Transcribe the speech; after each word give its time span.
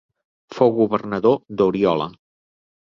Fou 0.55 0.73
governador 0.79 1.39
d'Oriola. 1.61 2.13